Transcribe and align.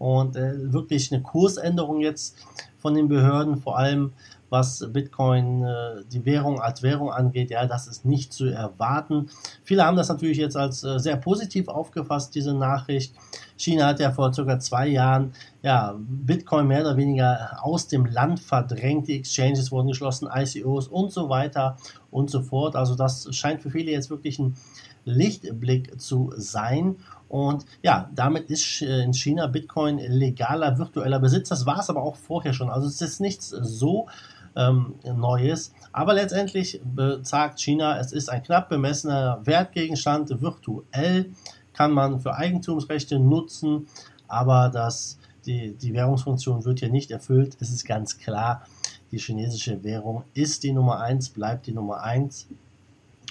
und 0.00 0.34
äh, 0.34 0.72
wirklich 0.72 1.12
eine 1.12 1.22
Kursänderung 1.22 2.00
jetzt 2.00 2.36
von 2.78 2.94
den 2.94 3.08
Behörden, 3.08 3.58
vor 3.58 3.78
allem 3.78 4.12
was 4.48 4.84
Bitcoin, 4.92 5.62
äh, 5.62 6.02
die 6.10 6.24
Währung 6.24 6.58
als 6.58 6.82
Währung 6.82 7.12
angeht, 7.12 7.50
ja, 7.50 7.66
das 7.66 7.86
ist 7.86 8.06
nicht 8.06 8.32
zu 8.32 8.46
erwarten. 8.46 9.28
Viele 9.62 9.84
haben 9.84 9.98
das 9.98 10.08
natürlich 10.08 10.38
jetzt 10.38 10.56
als 10.56 10.82
äh, 10.82 10.98
sehr 10.98 11.16
positiv 11.16 11.68
aufgefasst, 11.68 12.34
diese 12.34 12.54
Nachricht. 12.54 13.14
China 13.58 13.88
hat 13.88 14.00
ja 14.00 14.10
vor 14.10 14.32
circa 14.32 14.58
zwei 14.58 14.88
Jahren 14.88 15.34
ja, 15.62 15.94
Bitcoin 15.98 16.66
mehr 16.66 16.80
oder 16.80 16.96
weniger 16.96 17.58
aus 17.62 17.86
dem 17.86 18.06
Land 18.06 18.40
verdrängt. 18.40 19.06
Die 19.06 19.16
Exchanges 19.16 19.70
wurden 19.70 19.88
geschlossen, 19.88 20.28
ICOs 20.34 20.88
und 20.88 21.12
so 21.12 21.28
weiter 21.28 21.76
und 22.10 22.30
so 22.30 22.40
fort. 22.40 22.74
Also 22.74 22.94
das 22.94 23.28
scheint 23.36 23.60
für 23.60 23.70
viele 23.70 23.92
jetzt 23.92 24.08
wirklich 24.08 24.38
ein 24.38 24.56
Lichtblick 25.04 26.00
zu 26.00 26.32
sein. 26.36 26.96
Und 27.30 27.64
ja, 27.80 28.10
damit 28.12 28.50
ist 28.50 28.82
äh, 28.82 29.02
in 29.02 29.14
China 29.14 29.46
Bitcoin 29.46 29.98
legaler 29.98 30.76
virtueller 30.78 31.20
Besitz. 31.20 31.48
Das 31.48 31.64
war 31.64 31.78
es 31.78 31.88
aber 31.88 32.02
auch 32.02 32.16
vorher 32.16 32.52
schon. 32.52 32.68
Also 32.68 32.88
es 32.88 33.00
ist 33.00 33.20
nichts 33.20 33.48
so 33.48 34.08
ähm, 34.56 34.96
Neues. 35.04 35.72
Aber 35.92 36.12
letztendlich 36.12 36.80
sagt 37.22 37.60
China, 37.60 37.98
es 37.98 38.12
ist 38.12 38.28
ein 38.28 38.42
knapp 38.42 38.68
bemessener 38.68 39.40
Wertgegenstand. 39.44 40.42
Virtuell 40.42 41.30
kann 41.72 41.92
man 41.92 42.18
für 42.18 42.34
Eigentumsrechte 42.34 43.20
nutzen, 43.20 43.86
aber 44.26 44.68
das, 44.68 45.18
die, 45.46 45.72
die 45.74 45.94
Währungsfunktion 45.94 46.64
wird 46.64 46.80
hier 46.80 46.90
nicht 46.90 47.12
erfüllt. 47.12 47.56
Es 47.60 47.70
ist 47.70 47.86
ganz 47.86 48.18
klar, 48.18 48.66
die 49.12 49.18
chinesische 49.18 49.82
Währung 49.84 50.24
ist 50.34 50.64
die 50.64 50.72
Nummer 50.72 51.00
1, 51.00 51.30
bleibt 51.30 51.68
die 51.68 51.72
Nummer 51.72 52.02
1. 52.02 52.48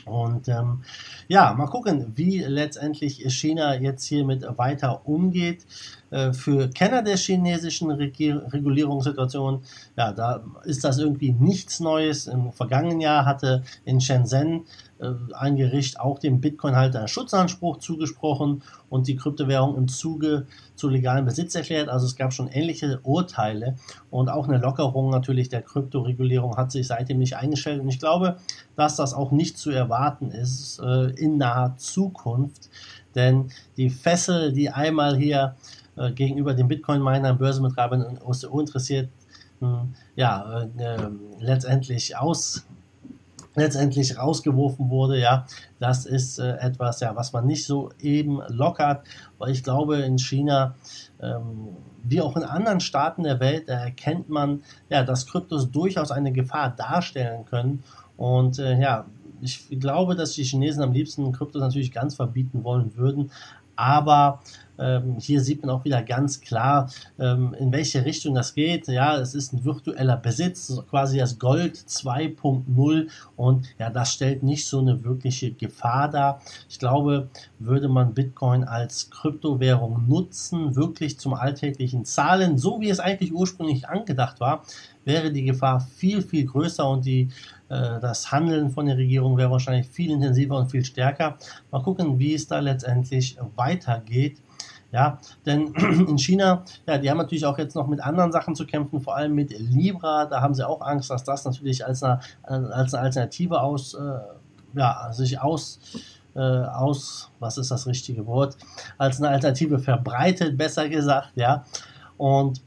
Und 0.09 0.47
ähm, 0.47 0.83
ja, 1.27 1.53
mal 1.53 1.67
gucken, 1.67 2.13
wie 2.15 2.39
letztendlich 2.39 3.23
China 3.33 3.75
jetzt 3.75 4.05
hiermit 4.05 4.45
weiter 4.57 5.07
umgeht. 5.07 5.65
Äh, 6.11 6.33
für 6.33 6.69
Kenner 6.69 7.01
der 7.03 7.17
chinesischen 7.17 7.91
Regulierungssituation, 7.91 9.61
ja, 9.95 10.11
da 10.11 10.43
ist 10.63 10.83
das 10.83 10.97
irgendwie 10.97 11.31
nichts 11.31 11.79
Neues. 11.79 12.27
Im 12.27 12.51
vergangenen 12.51 12.99
Jahr 12.99 13.25
hatte 13.25 13.63
in 13.85 14.01
Shenzhen 14.01 14.65
äh, 14.99 15.11
ein 15.33 15.55
Gericht 15.55 15.99
auch 15.99 16.19
dem 16.19 16.41
Bitcoin-Halter 16.41 17.07
Schutzanspruch 17.07 17.77
zugesprochen 17.77 18.63
und 18.89 19.07
die 19.07 19.15
Kryptowährung 19.15 19.77
im 19.77 19.87
Zuge 19.87 20.47
zu 20.75 20.89
legalem 20.89 21.25
Besitz 21.25 21.55
erklärt. 21.55 21.89
Also 21.89 22.05
es 22.05 22.15
gab 22.15 22.33
schon 22.33 22.47
ähnliche 22.47 22.99
Urteile 23.03 23.75
und 24.09 24.29
auch 24.29 24.47
eine 24.47 24.57
Lockerung 24.57 25.09
natürlich 25.09 25.49
der 25.49 25.61
Kryptoregulierung 25.61 26.57
hat 26.57 26.71
sich 26.71 26.87
seitdem 26.87 27.19
nicht 27.19 27.37
eingestellt. 27.37 27.81
Und 27.81 27.89
ich 27.89 27.99
glaube, 27.99 28.37
dass 28.75 28.95
das 28.95 29.13
auch 29.13 29.31
nicht 29.31 29.57
zu 29.57 29.69
erwarten 29.69 30.31
ist 30.31 30.79
äh, 30.79 31.11
in 31.11 31.37
naher 31.37 31.75
Zukunft. 31.77 32.69
Denn 33.15 33.51
die 33.77 33.89
Fessel, 33.89 34.53
die 34.53 34.69
einmal 34.69 35.17
hier 35.17 35.55
äh, 35.99 36.11
gegenüber 36.11 36.53
den 36.53 36.67
Bitcoin-Minern, 36.67 37.37
Börsenbetreibern 37.37 38.03
und 38.03 38.21
OCO 38.23 38.59
interessiert, 38.59 39.09
ja, 40.15 40.63
äh, 40.77 40.97
letztendlich 41.39 42.15
aus 42.15 42.65
letztendlich 43.55 44.17
rausgeworfen 44.17 44.89
wurde, 44.89 45.19
ja, 45.19 45.45
das 45.79 46.05
ist 46.05 46.39
äh, 46.39 46.57
etwas, 46.57 46.99
ja, 47.01 47.15
was 47.15 47.33
man 47.33 47.45
nicht 47.45 47.65
so 47.65 47.91
eben 47.99 48.41
lockert, 48.47 49.05
weil 49.37 49.51
ich 49.51 49.63
glaube, 49.63 49.97
in 49.97 50.17
China, 50.17 50.75
ähm, 51.21 51.69
wie 52.03 52.21
auch 52.21 52.37
in 52.37 52.43
anderen 52.43 52.79
Staaten 52.79 53.23
der 53.23 53.39
Welt, 53.39 53.67
erkennt 53.67 54.29
man, 54.29 54.63
ja, 54.89 55.03
dass 55.03 55.27
Kryptos 55.27 55.71
durchaus 55.71 56.11
eine 56.11 56.31
Gefahr 56.31 56.69
darstellen 56.69 57.45
können. 57.45 57.83
Und 58.17 58.59
äh, 58.59 58.79
ja, 58.79 59.05
ich 59.41 59.67
glaube, 59.79 60.15
dass 60.15 60.33
die 60.33 60.43
Chinesen 60.43 60.83
am 60.83 60.91
liebsten 60.91 61.31
Kryptos 61.31 61.61
natürlich 61.61 61.91
ganz 61.91 62.15
verbieten 62.15 62.63
wollen 62.63 62.95
würden, 62.95 63.31
aber 63.79 64.41
ähm, 64.77 65.17
hier 65.19 65.41
sieht 65.41 65.61
man 65.61 65.71
auch 65.71 65.83
wieder 65.83 66.01
ganz 66.01 66.41
klar, 66.41 66.89
ähm, 67.19 67.53
in 67.59 67.71
welche 67.71 68.05
Richtung 68.05 68.33
das 68.33 68.53
geht. 68.53 68.87
Ja, 68.87 69.17
es 69.17 69.35
ist 69.35 69.53
ein 69.53 69.65
virtueller 69.65 70.17
Besitz, 70.17 70.81
quasi 70.89 71.17
das 71.17 71.37
Gold 71.37 71.75
2.0 71.75 73.09
und 73.35 73.67
ja, 73.77 73.89
das 73.89 74.13
stellt 74.13 74.43
nicht 74.43 74.65
so 74.65 74.79
eine 74.79 75.03
wirkliche 75.03 75.51
Gefahr 75.51 76.09
dar. 76.09 76.41
Ich 76.69 76.79
glaube, 76.79 77.29
würde 77.59 77.89
man 77.89 78.13
Bitcoin 78.13 78.63
als 78.63 79.09
Kryptowährung 79.09 80.07
nutzen, 80.07 80.75
wirklich 80.75 81.19
zum 81.19 81.33
alltäglichen 81.33 82.05
Zahlen, 82.05 82.57
so 82.57 82.79
wie 82.79 82.89
es 82.89 82.99
eigentlich 82.99 83.33
ursprünglich 83.33 83.87
angedacht 83.89 84.39
war, 84.39 84.63
wäre 85.05 85.31
die 85.31 85.43
Gefahr 85.43 85.79
viel, 85.79 86.21
viel 86.21 86.45
größer 86.45 86.87
und 86.87 87.05
die, 87.05 87.29
äh, 87.69 87.99
das 87.99 88.31
Handeln 88.31 88.69
von 88.69 88.85
der 88.85 88.97
Regierung 88.97 89.37
wäre 89.37 89.51
wahrscheinlich 89.51 89.87
viel 89.87 90.11
intensiver 90.11 90.57
und 90.57 90.69
viel 90.69 90.85
stärker. 90.85 91.37
Mal 91.71 91.81
gucken, 91.81 92.19
wie 92.19 92.33
es 92.33 92.47
da 92.47 92.59
letztendlich 92.59 93.37
weitergeht. 93.55 94.37
Ja, 94.91 95.19
denn 95.45 95.73
in 96.07 96.17
China, 96.17 96.63
ja, 96.87 96.97
die 96.97 97.09
haben 97.09 97.17
natürlich 97.17 97.45
auch 97.45 97.57
jetzt 97.57 97.75
noch 97.75 97.87
mit 97.87 98.01
anderen 98.01 98.31
Sachen 98.31 98.55
zu 98.55 98.65
kämpfen, 98.65 99.01
vor 99.01 99.15
allem 99.15 99.35
mit 99.35 99.51
Libra. 99.57 100.25
Da 100.25 100.41
haben 100.41 100.53
sie 100.53 100.67
auch 100.67 100.81
Angst, 100.81 101.09
dass 101.09 101.23
das 101.23 101.45
natürlich 101.45 101.85
als 101.85 102.01
eine, 102.01 102.19
als 102.43 102.93
eine 102.93 103.03
Alternative 103.03 103.61
aus, 103.61 103.93
äh, 103.93 104.19
ja, 104.73 105.11
sich 105.13 105.39
aus, 105.39 105.79
äh, 106.35 106.39
aus, 106.39 107.31
was 107.39 107.57
ist 107.57 107.69
das 107.69 107.85
richtige 107.85 108.25
Wort, 108.25 108.57
als 108.97 109.19
eine 109.19 109.29
Alternative 109.29 109.77
verbreitet, 109.77 110.57
besser 110.57 110.89
gesagt, 110.89 111.31
ja. 111.35 111.65
Und 112.17 112.61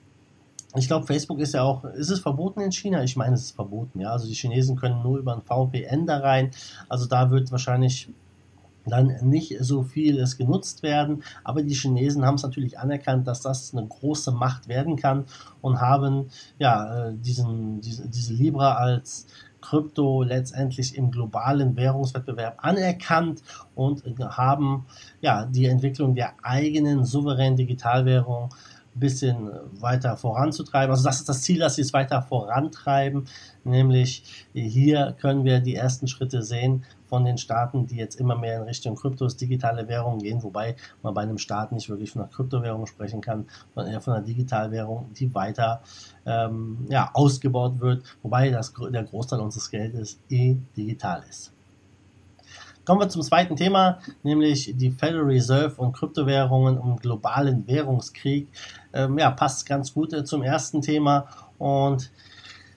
ich 0.74 0.86
glaube, 0.86 1.06
Facebook 1.06 1.38
ist 1.38 1.54
ja 1.54 1.62
auch, 1.62 1.84
ist 1.84 2.10
es 2.10 2.20
verboten 2.20 2.60
in 2.60 2.72
China? 2.72 3.02
Ich 3.02 3.16
meine, 3.16 3.34
es 3.34 3.42
ist 3.42 3.56
verboten, 3.56 4.00
ja. 4.00 4.10
Also 4.10 4.26
die 4.26 4.34
Chinesen 4.34 4.76
können 4.76 5.02
nur 5.02 5.18
über 5.18 5.34
ein 5.34 5.42
VPN 5.42 6.06
da 6.06 6.18
rein. 6.18 6.50
Also 6.88 7.06
da 7.06 7.30
wird 7.30 7.52
wahrscheinlich 7.52 8.08
dann 8.86 9.14
nicht 9.22 9.56
so 9.60 9.82
vieles 9.82 10.36
genutzt 10.36 10.82
werden. 10.82 11.22
Aber 11.44 11.62
die 11.62 11.74
Chinesen 11.74 12.24
haben 12.24 12.36
es 12.36 12.42
natürlich 12.42 12.78
anerkannt, 12.78 13.26
dass 13.26 13.40
das 13.40 13.74
eine 13.74 13.86
große 13.86 14.32
Macht 14.32 14.68
werden 14.68 14.96
kann 14.96 15.24
und 15.60 15.80
haben 15.80 16.30
ja 16.58 17.08
äh, 17.08 17.14
diesen, 17.14 17.80
diese, 17.80 18.08
diese 18.08 18.34
Libra 18.34 18.74
als 18.74 19.26
Krypto 19.60 20.22
letztendlich 20.22 20.96
im 20.96 21.10
globalen 21.10 21.76
Währungswettbewerb 21.76 22.58
anerkannt 22.58 23.42
und 23.76 24.02
haben 24.18 24.86
ja 25.20 25.46
die 25.46 25.66
Entwicklung 25.66 26.16
der 26.16 26.34
eigenen 26.42 27.04
souveränen 27.04 27.56
Digitalwährung 27.56 28.50
ein 28.94 29.00
bisschen 29.00 29.50
weiter 29.80 30.16
voranzutreiben. 30.16 30.90
Also 30.90 31.04
das 31.04 31.20
ist 31.20 31.28
das 31.28 31.42
Ziel, 31.42 31.58
dass 31.58 31.76
sie 31.76 31.82
es 31.82 31.92
weiter 31.92 32.22
vorantreiben, 32.22 33.26
nämlich 33.64 34.46
hier 34.52 35.16
können 35.20 35.44
wir 35.44 35.60
die 35.60 35.74
ersten 35.74 36.08
Schritte 36.08 36.42
sehen 36.42 36.84
von 37.06 37.24
den 37.24 37.38
Staaten, 37.38 37.86
die 37.86 37.96
jetzt 37.96 38.18
immer 38.18 38.36
mehr 38.36 38.56
in 38.56 38.62
Richtung 38.62 38.96
Kryptos, 38.96 39.36
digitale 39.36 39.88
Währungen 39.88 40.20
gehen, 40.20 40.42
wobei 40.42 40.76
man 41.02 41.14
bei 41.14 41.22
einem 41.22 41.38
Staat 41.38 41.72
nicht 41.72 41.88
wirklich 41.88 42.10
von 42.10 42.22
einer 42.22 42.30
Kryptowährung 42.30 42.86
sprechen 42.86 43.20
kann, 43.20 43.46
sondern 43.74 43.92
eher 43.92 44.00
von 44.00 44.14
einer 44.14 44.24
Digitalwährung, 44.24 45.10
die 45.18 45.34
weiter 45.34 45.82
ähm, 46.24 46.86
ja, 46.88 47.10
ausgebaut 47.12 47.80
wird, 47.80 48.02
wobei 48.22 48.50
das, 48.50 48.72
der 48.92 49.04
Großteil 49.04 49.40
unseres 49.40 49.70
Geldes 49.70 50.18
eh 50.30 50.56
digital 50.76 51.22
ist. 51.28 51.52
Kommen 52.84 53.00
wir 53.00 53.08
zum 53.08 53.22
zweiten 53.22 53.54
Thema, 53.54 53.98
nämlich 54.24 54.74
die 54.76 54.90
Federal 54.90 55.26
Reserve 55.26 55.80
und 55.80 55.92
Kryptowährungen 55.92 56.78
und 56.78 57.00
globalen 57.00 57.64
Währungskrieg. 57.68 58.48
Ähm, 58.92 59.18
ja, 59.18 59.30
passt 59.30 59.66
ganz 59.66 59.94
gut 59.94 60.12
äh, 60.12 60.24
zum 60.24 60.42
ersten 60.42 60.80
Thema 60.80 61.26
und 61.58 62.10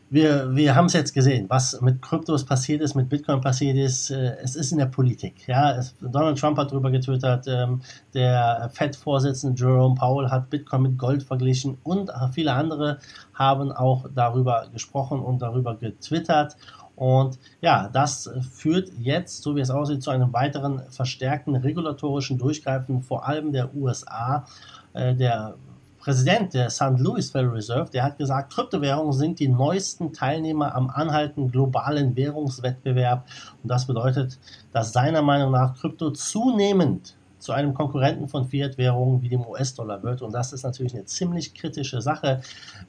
wir, 0.09 0.56
wir 0.56 0.75
haben 0.75 0.85
es 0.85 0.94
jetzt 0.94 1.13
gesehen, 1.13 1.47
was 1.50 1.81
mit 1.81 2.01
Kryptos 2.01 2.45
passiert 2.45 2.81
ist, 2.81 2.94
mit 2.94 3.09
Bitcoin 3.09 3.41
passiert 3.41 3.75
ist. 3.75 4.12
Äh, 4.12 4.38
es 4.41 4.56
ist 4.56 4.71
in 4.71 4.77
der 4.77 4.85
Politik. 4.85 5.47
Ja, 5.47 5.75
es, 5.75 5.95
Donald 6.00 6.39
Trump 6.39 6.57
hat 6.57 6.71
darüber 6.71 6.91
getwittert, 6.91 7.47
ähm, 7.47 7.81
der 8.13 8.69
Fed-Vorsitzende 8.73 9.59
Jerome 9.59 9.95
Powell 9.95 10.29
hat 10.29 10.50
Bitcoin 10.50 10.83
mit 10.83 10.97
Gold 10.97 11.23
verglichen 11.23 11.77
und 11.83 12.12
viele 12.31 12.53
andere 12.53 13.00
haben 13.33 13.71
auch 13.71 14.06
darüber 14.13 14.67
gesprochen 14.71 15.19
und 15.19 15.41
darüber 15.41 15.75
getwittert. 15.75 16.56
Und 16.95 17.39
ja, 17.59 17.89
das 17.91 18.29
führt 18.53 18.91
jetzt, 18.97 19.44
so 19.44 19.56
wie 19.56 19.59
es 19.59 19.69
aussieht, 19.69 20.01
zu 20.01 20.12
einem 20.12 20.31
weiteren 20.31 20.81
verstärkten 20.89 21.56
regulatorischen 21.56 22.38
Durchgreifen, 22.38 23.01
vor 23.01 23.27
allem 23.27 23.51
der 23.51 23.75
USA. 23.75 24.45
Äh, 24.94 25.15
der 25.15 25.56
Präsident 26.05 26.53
der 26.53 26.69
St. 26.69 26.99
Louis 26.99 27.31
Federal 27.31 27.55
Reserve, 27.55 27.89
der 27.89 28.03
hat 28.03 28.19
gesagt, 28.19 28.53
Kryptowährungen 28.53 29.11
sind 29.11 29.39
die 29.39 29.47
neuesten 29.47 30.13
Teilnehmer 30.13 30.75
am 30.75 30.91
anhaltenden 30.91 31.51
globalen 31.51 32.15
Währungswettbewerb. 32.15 33.25
Und 33.63 33.71
das 33.71 33.87
bedeutet, 33.87 34.37
dass 34.71 34.93
seiner 34.93 35.23
Meinung 35.23 35.51
nach 35.51 35.75
Krypto 35.75 36.11
zunehmend 36.11 37.15
zu 37.45 37.53
einem 37.53 37.75
Konkurrenten 37.75 38.27
von 38.27 38.45
Fiat-Währungen 38.45 39.21
wie 39.21 39.30
dem 39.30 39.45
US-Dollar 39.45 40.01
wird. 40.01 40.24
Und 40.24 40.33
das 40.33 40.51
ist 40.51 40.63
natürlich 40.63 40.95
eine 40.95 41.06
ziemlich 41.06 41.53
kritische 41.53 42.01
Sache, 42.01 42.42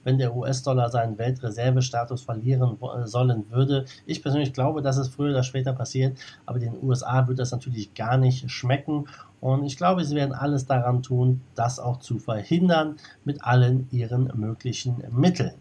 wenn 0.03 0.17
der 0.17 0.35
US-Dollar 0.35 0.91
seinen 0.91 1.19
Weltreservestatus 1.19 2.23
verlieren 2.23 2.79
sollen 3.05 3.44
würde. 3.50 3.85
Ich 4.06 4.23
persönlich 4.23 4.55
glaube, 4.55 4.81
dass 4.81 4.97
es 4.97 5.08
früher 5.08 5.31
oder 5.31 5.43
später 5.43 5.75
passiert, 5.75 6.19
aber 6.47 6.58
den 6.58 6.73
USA 6.82 7.29
wird 7.29 7.38
das 7.38 7.53
natürlich 7.53 7.94
gar 7.94 8.17
nicht 8.17 8.50
schmecken. 8.50 9.06
Und 9.43 9.64
ich 9.64 9.76
glaube, 9.76 10.05
sie 10.05 10.17
werden 10.17 10.32
alles 10.35 10.64
daran 10.64 11.02
tun, 11.02 11.43
das 11.55 11.79
auch 11.79 11.99
zu 11.99 12.19
verhindern 12.19 12.97
mit 13.25 13.44
allen 13.44 13.87
ihren 13.93 14.32
möglichen 14.35 15.05
Mitteln. 15.11 15.52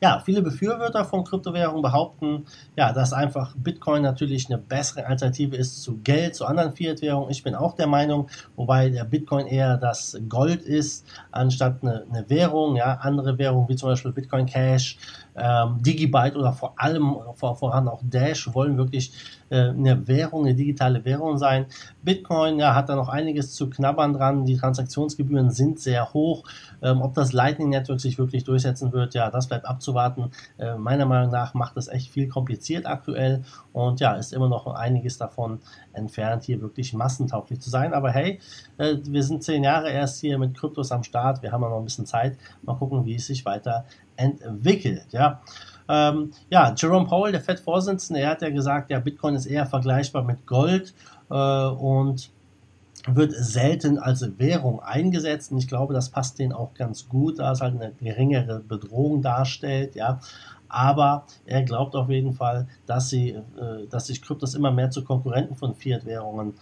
Ja, 0.00 0.22
viele 0.24 0.42
Befürworter 0.42 1.04
von 1.04 1.24
Kryptowährungen 1.24 1.82
behaupten, 1.82 2.46
ja, 2.76 2.92
dass 2.92 3.12
einfach 3.12 3.56
Bitcoin 3.56 4.02
natürlich 4.02 4.48
eine 4.48 4.56
bessere 4.56 5.04
Alternative 5.04 5.56
ist 5.56 5.82
zu 5.82 5.98
Geld, 5.98 6.36
zu 6.36 6.46
anderen 6.46 6.72
Fiat-Währungen. 6.72 7.30
Ich 7.30 7.42
bin 7.42 7.56
auch 7.56 7.74
der 7.74 7.88
Meinung, 7.88 8.28
wobei 8.54 8.90
der 8.90 9.02
Bitcoin 9.02 9.48
eher 9.48 9.76
das 9.76 10.16
Gold 10.28 10.62
ist, 10.62 11.04
anstatt 11.32 11.82
eine, 11.82 12.04
eine 12.10 12.30
Währung. 12.30 12.76
Ja, 12.76 12.94
andere 13.02 13.38
Währungen 13.38 13.68
wie 13.68 13.74
zum 13.74 13.88
Beispiel 13.88 14.12
Bitcoin 14.12 14.46
Cash, 14.46 14.98
ähm, 15.34 15.82
Digibyte 15.82 16.36
oder 16.36 16.52
vor 16.52 16.74
allem 16.76 17.16
vor, 17.34 17.56
voran 17.56 17.88
auch 17.88 18.00
Dash 18.02 18.52
wollen 18.54 18.76
wirklich 18.76 19.12
äh, 19.50 19.70
eine 19.70 20.06
Währung, 20.06 20.44
eine 20.44 20.54
digitale 20.54 21.04
Währung 21.04 21.38
sein. 21.38 21.66
Bitcoin 22.02 22.58
ja, 22.58 22.74
hat 22.74 22.88
da 22.88 22.96
noch 22.96 23.08
einiges 23.08 23.54
zu 23.54 23.68
knabbern 23.68 24.12
dran. 24.12 24.44
Die 24.44 24.56
Transaktionsgebühren 24.56 25.50
sind 25.50 25.80
sehr 25.80 26.12
hoch. 26.12 26.44
Ähm, 26.82 27.02
ob 27.02 27.14
das 27.14 27.32
Lightning 27.32 27.70
Network 27.70 28.00
sich 28.00 28.18
wirklich 28.18 28.44
durchsetzen 28.44 28.92
wird, 28.92 29.14
ja, 29.14 29.30
das 29.30 29.48
bleibt 29.48 29.66
abzuwarten. 29.66 29.87
Äh, 30.58 30.76
meiner 30.76 31.06
Meinung 31.06 31.30
nach 31.30 31.54
macht 31.54 31.76
es 31.76 31.88
echt 31.88 32.10
viel 32.10 32.28
kompliziert 32.28 32.86
aktuell 32.86 33.44
und 33.72 34.00
ja, 34.00 34.14
ist 34.14 34.32
immer 34.32 34.48
noch 34.48 34.66
einiges 34.66 35.18
davon 35.18 35.60
entfernt, 35.92 36.44
hier 36.44 36.60
wirklich 36.60 36.92
massentauglich 36.92 37.60
zu 37.60 37.70
sein. 37.70 37.94
Aber 37.94 38.10
hey, 38.10 38.40
äh, 38.78 38.96
wir 39.04 39.22
sind 39.22 39.42
zehn 39.42 39.64
Jahre 39.64 39.90
erst 39.90 40.20
hier 40.20 40.38
mit 40.38 40.56
Kryptos 40.56 40.92
am 40.92 41.02
Start. 41.02 41.42
Wir 41.42 41.52
haben 41.52 41.62
ja 41.62 41.68
noch 41.68 41.78
ein 41.78 41.84
bisschen 41.84 42.06
Zeit. 42.06 42.38
Mal 42.62 42.74
gucken, 42.74 43.04
wie 43.04 43.14
es 43.14 43.26
sich 43.26 43.44
weiter 43.44 43.84
entwickelt. 44.16 45.06
Ja. 45.10 45.40
Ähm, 45.88 46.32
ja, 46.50 46.74
Jerome 46.76 47.06
Powell, 47.06 47.32
der 47.32 47.40
FED-Vorsitzende, 47.40 48.20
er 48.20 48.30
hat 48.30 48.42
ja 48.42 48.50
gesagt, 48.50 48.90
ja, 48.90 49.00
Bitcoin 49.00 49.34
ist 49.34 49.46
eher 49.46 49.64
vergleichbar 49.64 50.22
mit 50.22 50.46
Gold 50.46 50.94
äh, 51.30 51.34
und 51.34 52.30
wird 53.06 53.32
selten 53.32 53.98
als 53.98 54.38
Währung 54.38 54.80
eingesetzt 54.80 55.52
und 55.52 55.58
ich 55.58 55.68
glaube, 55.68 55.94
das 55.94 56.10
passt 56.10 56.38
denen 56.38 56.52
auch 56.52 56.74
ganz 56.74 57.08
gut, 57.08 57.38
da 57.38 57.52
es 57.52 57.60
halt 57.60 57.74
eine 57.74 57.92
geringere 57.92 58.60
Bedrohung 58.60 59.22
darstellt, 59.22 59.94
ja. 59.94 60.20
Aber 60.70 61.24
er 61.46 61.62
glaubt 61.62 61.94
auf 61.94 62.10
jeden 62.10 62.34
Fall, 62.34 62.68
dass, 62.84 63.08
sie, 63.08 63.30
äh, 63.30 63.86
dass 63.88 64.08
sich 64.08 64.20
Kryptos 64.20 64.54
immer 64.54 64.70
mehr 64.70 64.90
zu 64.90 65.02
Konkurrenten 65.02 65.56
von 65.56 65.74
Fiat-Währungen 65.74 66.54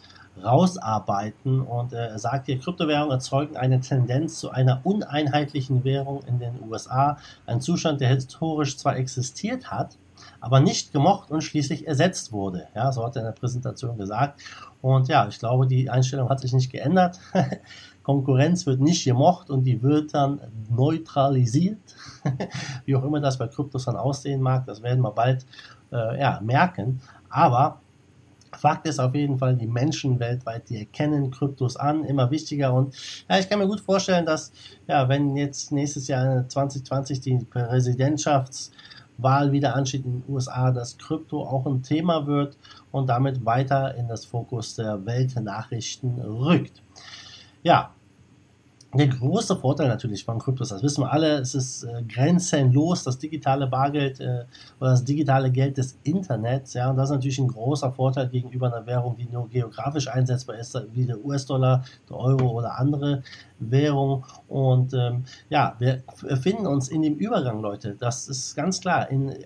rausarbeiten. 0.43 1.61
Und 1.61 1.93
äh, 1.93 2.09
er 2.09 2.19
sagt 2.19 2.47
hier, 2.47 2.59
Kryptowährungen 2.59 3.11
erzeugen 3.11 3.57
eine 3.57 3.81
Tendenz 3.81 4.39
zu 4.39 4.51
einer 4.51 4.81
uneinheitlichen 4.85 5.85
Währung 5.85 6.23
in 6.27 6.39
den 6.39 6.63
USA. 6.69 7.19
Ein 7.47 7.61
Zustand, 7.61 8.01
der 8.01 8.11
historisch 8.11 8.77
zwar 8.77 8.97
existiert 8.97 9.71
hat, 9.71 9.97
aber 10.41 10.61
nicht 10.61 10.93
gemocht 10.93 11.31
und 11.31 11.43
schließlich 11.43 11.87
ersetzt 11.87 12.33
wurde. 12.33 12.69
Ja, 12.75 12.93
so 12.93 13.05
hat 13.05 13.17
er 13.17 13.23
in 13.23 13.27
der 13.27 13.33
Präsentation 13.33 13.99
gesagt. 13.99 14.41
Und 14.83 15.09
ja, 15.09 15.27
ich 15.29 15.39
glaube, 15.39 15.67
die 15.67 15.91
Einstellung 15.91 16.29
hat 16.29 16.41
sich 16.41 16.53
nicht 16.53 16.71
geändert. 16.71 17.19
Konkurrenz 18.03 18.67
wird 18.67 18.81
nicht 18.81 19.05
gemocht 19.05 19.51
und 19.51 19.65
die 19.65 19.83
wird 19.83 20.15
dann 20.15 20.41
neutralisiert. 20.71 21.79
Wie 22.85 22.95
auch 22.95 23.03
immer 23.03 23.21
das 23.21 23.37
bei 23.37 23.49
Kryptos 23.49 23.87
dann 23.87 23.97
aussehen 23.97 24.41
mag, 24.41 24.65
das 24.67 24.83
werden 24.83 25.01
wir 25.01 25.11
bald 25.11 25.45
äh, 25.91 26.21
ja, 26.21 26.41
merken. 26.41 27.01
Aber 27.29 27.81
Fakt 28.57 28.87
ist 28.87 28.99
auf 29.01 29.15
jeden 29.15 29.39
Fall, 29.39 29.57
die 29.57 29.67
Menschen 29.67 30.19
weltweit, 30.19 30.69
die 30.69 30.79
erkennen 30.79 31.31
Kryptos 31.31 31.77
an, 31.77 32.05
immer 32.05 32.31
wichtiger. 32.31 32.73
Und 32.73 32.95
ja, 33.29 33.39
ich 33.39 33.49
kann 33.49 33.59
mir 33.59 33.67
gut 33.67 33.81
vorstellen, 33.81 34.25
dass, 34.25 34.53
ja, 34.87 35.09
wenn 35.09 35.37
jetzt 35.37 35.73
nächstes 35.73 36.09
Jahr 36.09 36.49
2020 36.49 37.21
die 37.21 37.45
Präsidentschaftswahl 39.17 39.53
wieder 39.53 39.75
ansteht 39.75 40.05
in 40.05 40.23
den 40.23 40.35
USA, 40.35 40.71
dass 40.71 40.99
Krypto 40.99 41.43
auch 41.43 41.67
ein 41.67 41.83
Thema 41.83 42.27
wird 42.27 42.57
und 42.93 43.09
damit 43.09 43.45
weiter 43.45 43.95
in 43.95 44.09
das 44.09 44.25
Fokus 44.25 44.77
der 44.77 45.05
Weltnachrichten 45.07 46.21
rückt. 46.21 46.83
Ja, 47.63 47.91
der 48.95 49.09
große 49.09 49.57
Vorteil 49.57 49.89
natürlich 49.89 50.25
von 50.25 50.39
Kryptos, 50.39 50.71
das 50.71 50.83
wissen 50.83 51.03
wir 51.03 51.13
alle, 51.13 51.39
es 51.41 51.55
ist 51.55 51.83
äh, 51.83 52.03
grenzenlos, 52.03 53.05
das 53.05 53.19
digitale 53.19 53.67
Bargeld 53.67 54.21
äh, 54.21 54.45
oder 54.81 54.91
das 54.91 55.05
digitale 55.05 55.51
Geld 55.51 55.77
des 55.77 55.99
Internets. 56.05 56.73
Ja, 56.75 56.89
und 56.89 56.97
das 56.97 57.11
ist 57.11 57.15
natürlich 57.15 57.39
ein 57.39 57.49
großer 57.49 57.93
Vorteil 57.93 58.29
gegenüber 58.29 58.69
einer 58.69 58.87
Währung, 58.87 59.17
die 59.17 59.29
nur 59.31 59.49
geografisch 59.49 60.09
einsetzbar 60.09 60.57
ist, 60.57 60.81
wie 60.95 61.05
der 61.05 61.23
US-Dollar, 61.23 61.85
der 62.09 62.17
Euro 62.17 62.49
oder 62.49 62.79
andere 62.79 63.23
Währung. 63.59 64.25
Und 64.49 64.95
ähm, 64.95 65.25
ja, 65.49 65.75
wir 65.79 66.03
befinden 66.23 66.67
uns 66.67 66.89
in 66.89 67.03
dem 67.03 67.17
Übergang, 67.17 67.61
Leute. 67.61 67.97
Das 67.99 68.29
ist 68.29 68.55
ganz 68.55 68.81
klar 68.81 69.11
in, 69.11 69.31
äh, 69.31 69.37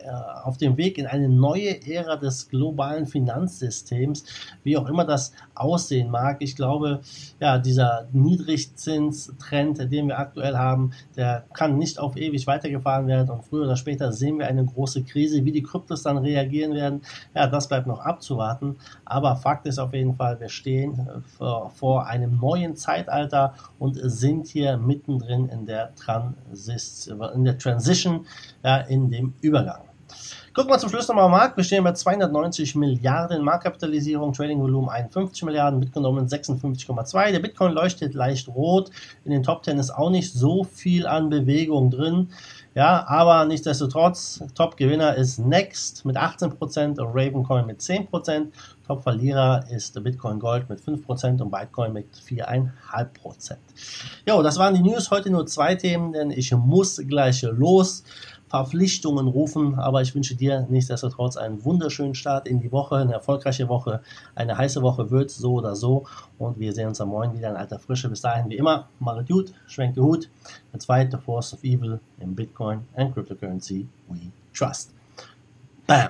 auf 0.45 0.59
dem 0.59 0.77
Weg 0.77 0.99
in 0.99 1.07
eine 1.07 1.29
neue 1.29 1.87
Ära 1.87 2.17
des 2.17 2.49
globalen 2.49 3.07
Finanzsystems, 3.07 4.25
wie 4.63 4.77
auch 4.77 4.89
immer 4.89 5.05
das 5.05 5.33
aussehen 5.55 6.11
mag. 6.11 6.39
Ich 6.41 6.57
glaube, 6.57 7.01
ja, 7.39 7.59
dieser 7.59 8.09
Niedrigzinstrend, 8.13 9.91
den 9.91 10.09
wir 10.09 10.19
aktuell 10.19 10.57
haben, 10.57 10.93
der 11.17 11.45
kann 11.53 11.79
nicht 11.79 11.99
auf 11.99 12.17
ewig 12.17 12.47
weitergefahren 12.47 13.07
werden 13.07 13.31
und 13.31 13.45
früher 13.45 13.65
oder 13.65 13.77
später 13.77 14.13
sehen 14.13 14.39
wir 14.39 14.47
eine 14.47 14.65
große 14.65 15.05
Krise. 15.05 15.45
Wie 15.45 15.53
die 15.53 15.63
Kryptos 15.63 16.03
dann 16.03 16.19
reagieren 16.19 16.75
werden, 16.75 17.03
ja, 17.35 17.47
das 17.47 17.69
bleibt 17.69 17.87
noch 17.87 18.01
abzuwarten. 18.01 18.77
Aber 19.05 19.37
Fakt 19.37 19.67
ist 19.67 19.79
auf 19.79 19.95
jeden 19.95 20.15
Fall, 20.15 20.41
wir 20.41 20.49
stehen 20.49 20.95
äh, 20.99 21.21
vor, 21.37 21.71
vor 21.71 22.07
einem 22.07 22.39
neuen 22.39 22.77
Zeitalter 22.77 23.55
und 23.79 24.00
sind 24.03 24.47
hier 24.47 24.77
mittendrin 24.77 25.49
in 25.49 25.67
der, 25.67 25.95
Transis 25.95 27.07
in 27.35 27.45
der 27.45 27.59
Transition, 27.59 28.27
ja, 28.63 28.79
in 28.79 29.11
dem 29.11 29.35
Übergang. 29.41 29.91
Gucken 30.53 30.73
wir 30.73 30.79
zum 30.79 30.91
Schluss 30.91 31.07
nochmal 31.07 31.27
am 31.27 31.31
Markt. 31.31 31.57
Wir 31.57 31.63
stehen 31.63 31.85
bei 31.85 31.93
290 31.93 32.75
Milliarden 32.75 33.45
Marktkapitalisierung, 33.45 34.33
Trading-Volumen 34.33 34.89
51 34.89 35.45
Milliarden, 35.45 35.79
mitgenommen 35.79 36.27
56,2. 36.27 37.31
Der 37.31 37.39
Bitcoin 37.39 37.73
leuchtet 37.73 38.15
leicht 38.15 38.49
rot. 38.49 38.91
In 39.25 39.31
den 39.31 39.45
Top 39.45 39.65
10 39.65 39.79
ist 39.79 39.93
auch 39.93 40.11
nicht 40.11 40.33
so 40.33 40.65
viel 40.65 41.07
an 41.07 41.31
Bewegung 41.31 41.91
drin. 41.91 42.31
Ja, 42.75 43.05
aber 43.09 43.45
nichtsdestotrotz, 43.47 44.45
Top-Gewinner 44.55 45.17
ist 45.17 45.39
Next 45.39 46.05
mit 46.05 46.17
18% 46.17 47.01
und 47.01 47.01
Ravencoin 47.01 47.67
mit 47.67 47.81
10%. 47.81 48.47
Top-Verlierer 48.87 49.65
ist 49.71 50.01
Bitcoin 50.05 50.39
Gold 50.39 50.69
mit 50.69 50.81
5% 50.81 51.43
und 51.43 51.51
Bitcoin 51.51 51.93
mit 51.93 52.07
4,5%. 52.15 53.57
Jo, 54.25 54.43
das 54.43 54.57
waren 54.59 54.75
die 54.75 54.83
News. 54.83 55.11
Heute 55.11 55.31
nur 55.31 55.47
zwei 55.47 55.75
Themen, 55.75 56.13
denn 56.13 56.31
ich 56.31 56.53
muss 56.53 56.99
gleich 57.09 57.43
los. 57.43 58.05
Verpflichtungen 58.51 59.29
rufen, 59.29 59.77
aber 59.77 60.03
ich 60.03 60.15
wünsche 60.15 60.35
dir 60.35 60.67
nichtsdestotrotz 60.69 61.37
einen 61.37 61.65
wunderschönen 61.65 62.17
Start 62.17 62.49
in 62.49 62.61
die 62.61 62.73
Woche, 62.73 62.97
eine 62.97 63.13
erfolgreiche 63.13 63.69
Woche, 63.69 64.03
eine 64.35 64.59
heiße 64.59 64.83
Woche 64.83 65.13
wird 65.13 65.31
so 65.31 65.55
oder 65.55 65.77
so 65.77 66.05
und 66.37 66.59
wir 66.59 66.73
sehen 66.73 66.89
uns 66.89 67.01
am 67.01 67.11
Morgen 67.11 67.33
wieder 67.33 67.51
in 67.51 67.57
alter 67.57 67.79
Frische. 67.79 68.09
Bis 68.09 68.23
dahin 68.23 68.51
wie 68.51 68.57
immer, 68.57 68.89
macht 68.99 69.29
gut, 69.29 69.53
schwenkt 69.69 69.97
den 69.97 70.05
Hut. 70.05 70.29
The 70.73 70.79
zweite 70.81 71.17
Force 71.19 71.55
of 71.55 71.63
Evil 71.63 72.01
in 72.19 72.35
Bitcoin 72.35 72.81
and 72.97 73.15
Cryptocurrency 73.15 73.87
we 74.09 74.33
trust. 74.53 74.91
Bam! 75.87 76.09